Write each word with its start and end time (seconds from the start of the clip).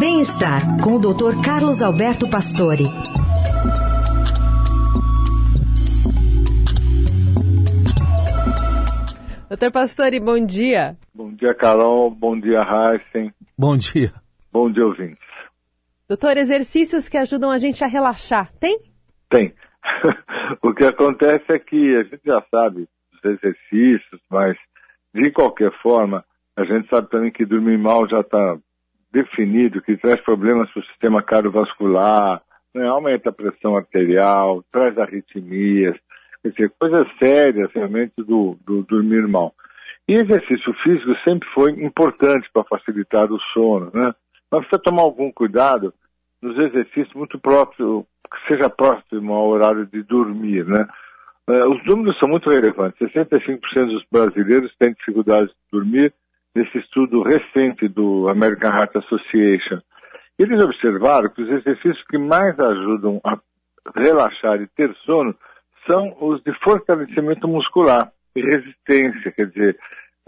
Bem-estar 0.00 0.62
com 0.82 0.94
o 0.94 0.98
Dr. 0.98 1.44
Carlos 1.44 1.82
Alberto 1.82 2.26
Pastore. 2.30 2.84
Doutor 9.46 9.70
Pastore, 9.70 10.18
bom 10.18 10.42
dia. 10.46 10.96
Bom 11.14 11.34
dia, 11.34 11.54
Carol. 11.54 12.10
Bom 12.10 12.40
dia, 12.40 12.62
Heisen. 12.62 13.30
Bom 13.58 13.76
dia. 13.76 14.10
Bom 14.50 14.72
dia, 14.72 14.86
ouvintes. 14.86 15.18
Doutor, 16.08 16.38
exercícios 16.38 17.06
que 17.06 17.18
ajudam 17.18 17.50
a 17.50 17.58
gente 17.58 17.84
a 17.84 17.86
relaxar, 17.86 18.50
tem? 18.54 18.80
Tem. 19.28 19.52
o 20.64 20.72
que 20.72 20.86
acontece 20.86 21.44
é 21.52 21.58
que 21.58 21.96
a 21.96 22.04
gente 22.04 22.22
já 22.24 22.42
sabe 22.50 22.88
dos 23.12 23.36
exercícios, 23.36 24.22
mas 24.30 24.56
de 25.14 25.30
qualquer 25.30 25.70
forma, 25.82 26.24
a 26.56 26.64
gente 26.64 26.88
sabe 26.88 27.10
também 27.10 27.30
que 27.30 27.44
dormir 27.44 27.76
mal 27.76 28.08
já 28.08 28.20
está 28.20 28.56
definido, 29.12 29.82
que 29.82 29.96
traz 29.96 30.20
problemas 30.20 30.70
para 30.70 30.80
o 30.80 30.86
sistema 30.86 31.22
cardiovascular, 31.22 32.42
né? 32.74 32.86
aumenta 32.86 33.30
a 33.30 33.32
pressão 33.32 33.76
arterial, 33.76 34.64
traz 34.70 34.96
arritmias, 34.98 35.96
quer 36.42 36.50
dizer, 36.50 36.72
coisas 36.78 37.06
sérias 37.18 37.70
realmente 37.74 38.14
do, 38.18 38.56
do 38.64 38.82
dormir 38.82 39.26
mal. 39.26 39.54
E 40.08 40.14
exercício 40.14 40.72
físico 40.82 41.14
sempre 41.24 41.48
foi 41.54 41.70
importante 41.72 42.48
para 42.52 42.64
facilitar 42.64 43.30
o 43.30 43.38
sono, 43.52 43.90
né? 43.94 44.12
Mas 44.50 44.62
precisa 44.62 44.82
tomar 44.82 45.02
algum 45.02 45.30
cuidado 45.30 45.94
nos 46.42 46.58
exercícios 46.58 47.12
muito 47.14 47.38
próprios, 47.38 48.04
que 48.28 48.48
seja 48.48 48.68
próximo 48.68 49.32
ao 49.34 49.48
horário 49.48 49.86
de 49.86 50.02
dormir, 50.02 50.64
né? 50.64 50.88
Uh, 51.48 51.68
os 51.68 51.84
números 51.84 52.18
são 52.18 52.28
muito 52.28 52.48
relevantes. 52.50 52.98
65% 53.00 53.60
dos 53.86 54.04
brasileiros 54.10 54.74
têm 54.78 54.94
dificuldade 54.94 55.48
de 55.48 55.54
dormir, 55.72 56.12
nesse 56.54 56.78
estudo 56.78 57.22
recente 57.22 57.88
do 57.88 58.28
American 58.28 58.70
Heart 58.70 58.96
Association. 58.96 59.80
Eles 60.38 60.62
observaram 60.64 61.28
que 61.28 61.42
os 61.42 61.50
exercícios 61.50 62.02
que 62.08 62.18
mais 62.18 62.58
ajudam 62.58 63.20
a 63.24 63.38
relaxar 63.94 64.60
e 64.60 64.66
ter 64.68 64.94
sono 65.04 65.34
são 65.90 66.16
os 66.20 66.42
de 66.42 66.52
fortalecimento 66.62 67.46
muscular 67.48 68.10
e 68.34 68.42
resistência, 68.42 69.32
quer 69.32 69.46
dizer, 69.48 69.78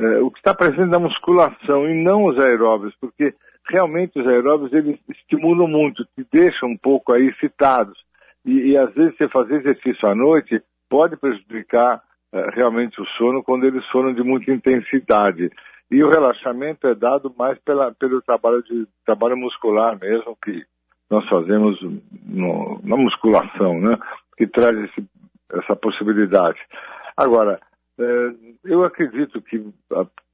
uh, 0.01 0.25
o 0.25 0.31
que 0.31 0.39
está 0.39 0.55
presente 0.55 0.91
na 0.91 0.98
musculação 0.98 1.89
e 1.89 1.95
não 1.95 2.25
os 2.25 2.39
aeróbios, 2.39 2.95
porque 3.01 3.34
realmente 3.69 4.19
os 4.19 4.27
aeróbios 4.27 4.73
eles 4.73 4.98
estimulam 5.09 5.69
muito, 5.69 6.05
te 6.17 6.27
deixam 6.33 6.70
um 6.70 6.77
pouco 6.77 7.12
aí 7.12 7.29
excitados. 7.29 7.98
E, 8.45 8.73
e 8.73 8.77
às 8.77 8.92
vezes 8.95 9.17
você 9.17 9.29
fazer 9.29 9.57
exercício 9.57 10.09
à 10.09 10.14
noite 10.14 10.61
pode 10.89 11.17
prejudicar 11.17 12.03
uh, 12.33 12.51
realmente 12.55 13.01
o 13.01 13.07
sono 13.17 13.42
quando 13.42 13.64
eles 13.64 13.86
foram 13.89 14.12
de 14.12 14.23
muita 14.23 14.51
intensidade. 14.53 15.51
E 15.93 16.03
o 16.03 16.09
relaxamento 16.09 16.87
é 16.87 16.95
dado 16.95 17.31
mais 17.39 17.59
pela, 17.59 17.93
pelo 17.93 18.23
trabalho 18.23 18.62
de 18.62 18.89
trabalho 19.05 19.37
muscular 19.37 19.98
mesmo 20.01 20.35
que 20.43 20.65
nós 21.11 21.29
fazemos 21.29 21.79
no, 22.25 22.81
na 22.83 22.97
musculação, 22.97 23.79
né? 23.79 23.98
Que 24.39 24.47
traz 24.47 24.75
esse, 24.79 25.07
essa 25.53 25.77
possibilidade. 25.77 26.59
Agora, 27.15 27.61
eh, 28.01 28.31
eu 28.65 28.83
acredito 28.85 29.43
que 29.43 29.63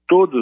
todas 0.07 0.41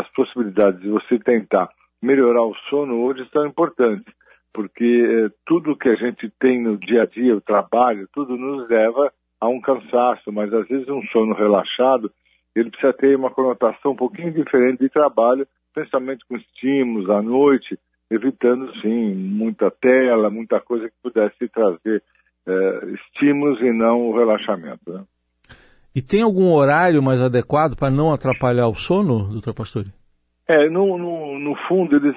as 0.00 0.08
possibilidades 0.12 0.82
de 0.82 0.88
você 0.88 1.18
tentar 1.18 1.68
melhorar 2.00 2.44
o 2.44 2.54
sono 2.70 3.02
hoje 3.02 3.28
são 3.32 3.44
importantes, 3.44 4.14
porque 4.54 4.84
eh, 5.04 5.34
tudo 5.44 5.76
que 5.76 5.88
a 5.88 5.96
gente 5.96 6.32
tem 6.38 6.62
no 6.62 6.76
dia 6.76 7.02
a 7.02 7.06
dia, 7.06 7.36
o 7.36 7.40
trabalho, 7.40 8.08
tudo 8.12 8.36
nos 8.36 8.68
leva 8.68 9.12
a 9.40 9.48
um 9.48 9.60
cansaço, 9.60 10.30
mas 10.30 10.54
às 10.54 10.68
vezes 10.68 10.88
um 10.88 11.02
sono 11.08 11.34
relaxado, 11.34 12.12
ele 12.58 12.70
precisa 12.70 12.92
ter 12.92 13.16
uma 13.16 13.30
conotação 13.30 13.92
um 13.92 13.96
pouquinho 13.96 14.32
diferente 14.32 14.80
de 14.80 14.88
trabalho, 14.88 15.46
principalmente 15.74 16.24
com 16.28 16.36
estímulos 16.36 17.08
à 17.10 17.22
noite, 17.22 17.78
evitando, 18.10 18.72
sim, 18.80 19.14
muita 19.14 19.70
tela, 19.70 20.30
muita 20.30 20.60
coisa 20.60 20.88
que 20.88 20.94
pudesse 21.02 21.48
trazer 21.48 22.02
eh, 22.46 22.80
estímulos 22.94 23.60
e 23.60 23.70
não 23.72 24.08
o 24.08 24.16
relaxamento. 24.16 24.90
Né? 24.90 25.04
E 25.94 26.02
tem 26.02 26.22
algum 26.22 26.52
horário 26.52 27.02
mais 27.02 27.20
adequado 27.20 27.76
para 27.76 27.90
não 27.90 28.12
atrapalhar 28.12 28.68
o 28.68 28.74
sono, 28.74 29.28
doutor 29.30 29.54
Pastore? 29.54 29.92
É, 30.48 30.70
no, 30.70 30.96
no, 30.96 31.38
no 31.38 31.54
fundo, 31.68 31.96
eles 31.96 32.16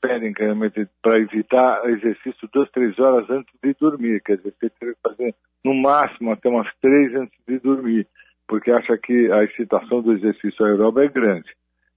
pedem 0.00 0.32
realmente 0.38 0.88
para 1.02 1.18
evitar 1.20 1.82
exercício 1.90 2.48
duas, 2.50 2.70
três 2.70 2.98
horas 2.98 3.28
antes 3.28 3.52
de 3.62 3.74
dormir. 3.78 4.22
Quer 4.24 4.38
dizer, 4.38 4.54
você 4.58 4.70
tem 4.70 4.94
que 4.94 5.00
fazer 5.02 5.34
no 5.62 5.74
máximo 5.74 6.32
até 6.32 6.48
umas 6.48 6.68
três 6.80 7.14
antes 7.14 7.38
de 7.46 7.58
dormir, 7.58 8.06
porque 8.48 8.70
acha 8.70 8.96
que 8.98 9.30
a 9.32 9.44
excitação 9.44 10.02
do 10.02 10.12
exercício 10.12 10.64
aeróbico 10.64 11.00
é 11.00 11.08
grande. 11.08 11.50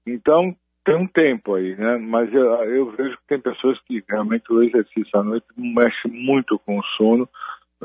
Então, 0.05 0.55
tem 0.85 0.95
um 0.95 1.07
tempo 1.07 1.55
aí, 1.55 1.75
né? 1.75 1.97
Mas 1.97 2.33
eu, 2.33 2.45
eu 2.63 2.91
vejo 2.91 3.15
que 3.17 3.27
tem 3.27 3.39
pessoas 3.39 3.79
que 3.85 4.03
realmente 4.09 4.51
o 4.51 4.63
exercício 4.63 5.19
à 5.19 5.23
noite 5.23 5.45
mexe 5.55 6.07
muito 6.07 6.57
com 6.59 6.79
o 6.79 6.83
sono, 6.97 7.29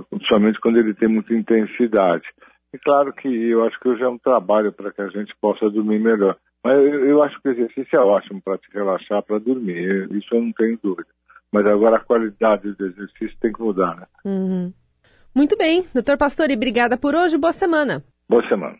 principalmente 0.08 0.60
quando 0.60 0.78
ele 0.78 0.94
tem 0.94 1.08
muita 1.08 1.34
intensidade. 1.34 2.24
E 2.72 2.78
claro 2.78 3.12
que 3.12 3.28
eu 3.28 3.64
acho 3.64 3.78
que 3.78 3.88
hoje 3.88 4.02
é 4.02 4.08
um 4.08 4.18
trabalho 4.18 4.72
para 4.72 4.90
que 4.90 5.02
a 5.02 5.08
gente 5.08 5.34
possa 5.40 5.68
dormir 5.68 5.98
melhor. 5.98 6.36
Mas 6.64 6.76
eu, 6.78 7.04
eu 7.04 7.22
acho 7.22 7.40
que 7.40 7.48
o 7.48 7.52
exercício 7.52 7.96
é 7.96 8.00
ótimo 8.00 8.40
para 8.42 8.58
te 8.58 8.68
relaxar, 8.72 9.22
para 9.22 9.38
dormir. 9.38 10.08
Isso 10.12 10.34
eu 10.34 10.42
não 10.42 10.52
tenho 10.52 10.78
dúvida. 10.82 11.08
Mas 11.52 11.66
agora 11.66 11.96
a 11.96 12.04
qualidade 12.04 12.72
do 12.72 12.86
exercício 12.86 13.36
tem 13.40 13.52
que 13.52 13.60
mudar, 13.60 13.96
né? 13.96 14.06
Uhum. 14.24 14.72
Muito 15.34 15.56
bem. 15.56 15.84
Doutor 15.92 16.16
Pastore, 16.16 16.54
obrigada 16.54 16.96
por 16.96 17.14
hoje. 17.14 17.36
Boa 17.36 17.52
semana. 17.52 18.02
Boa 18.28 18.48
semana. 18.48 18.78